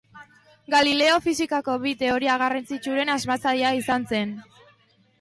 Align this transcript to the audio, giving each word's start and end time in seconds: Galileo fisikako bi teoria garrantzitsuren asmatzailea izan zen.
Galileo 0.75 1.19
fisikako 1.25 1.77
bi 1.85 1.95
teoria 2.01 2.39
garrantzitsuren 2.45 3.15
asmatzailea 3.19 3.79
izan 3.85 4.13
zen. 4.17 4.37